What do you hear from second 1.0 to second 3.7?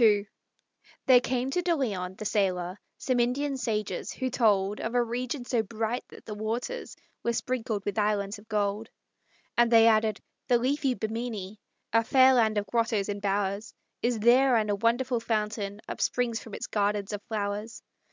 There came to De Leon, the sailor, Some Indian